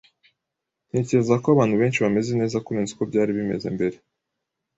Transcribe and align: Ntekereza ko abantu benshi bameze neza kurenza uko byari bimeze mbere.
Ntekereza 0.89 1.35
ko 1.43 1.47
abantu 1.55 1.75
benshi 1.81 2.01
bameze 2.05 2.31
neza 2.39 2.63
kurenza 2.65 2.91
uko 2.93 3.03
byari 3.09 3.31
bimeze 3.37 3.67
mbere. 3.75 3.97